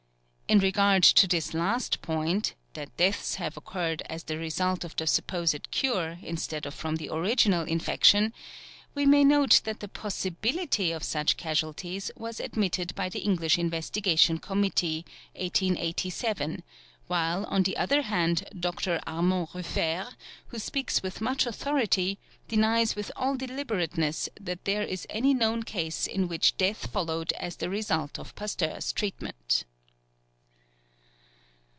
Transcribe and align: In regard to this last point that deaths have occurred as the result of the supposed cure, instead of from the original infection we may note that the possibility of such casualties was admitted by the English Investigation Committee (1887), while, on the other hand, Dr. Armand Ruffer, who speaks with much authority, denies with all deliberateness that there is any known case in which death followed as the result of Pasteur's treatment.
In 0.51 0.59
regard 0.59 1.03
to 1.03 1.27
this 1.27 1.53
last 1.53 2.01
point 2.01 2.55
that 2.73 2.97
deaths 2.97 3.35
have 3.35 3.55
occurred 3.55 4.01
as 4.09 4.25
the 4.25 4.37
result 4.37 4.83
of 4.83 4.93
the 4.97 5.07
supposed 5.07 5.71
cure, 5.71 6.19
instead 6.21 6.65
of 6.65 6.73
from 6.73 6.97
the 6.97 7.07
original 7.09 7.63
infection 7.63 8.33
we 8.93 9.05
may 9.05 9.23
note 9.23 9.61
that 9.63 9.79
the 9.79 9.87
possibility 9.87 10.91
of 10.91 11.05
such 11.05 11.37
casualties 11.37 12.11
was 12.17 12.41
admitted 12.41 12.93
by 12.95 13.07
the 13.07 13.19
English 13.21 13.57
Investigation 13.57 14.39
Committee 14.39 15.05
(1887), 15.35 16.63
while, 17.07 17.45
on 17.45 17.63
the 17.63 17.77
other 17.77 18.01
hand, 18.01 18.45
Dr. 18.59 18.99
Armand 19.07 19.47
Ruffer, 19.53 20.09
who 20.47 20.59
speaks 20.59 21.01
with 21.01 21.21
much 21.21 21.45
authority, 21.45 22.19
denies 22.49 22.93
with 22.93 23.09
all 23.15 23.37
deliberateness 23.37 24.27
that 24.37 24.65
there 24.65 24.83
is 24.83 25.07
any 25.09 25.33
known 25.33 25.63
case 25.63 26.05
in 26.05 26.27
which 26.27 26.57
death 26.57 26.91
followed 26.91 27.31
as 27.39 27.55
the 27.55 27.69
result 27.69 28.19
of 28.19 28.35
Pasteur's 28.35 28.91
treatment. 28.91 29.63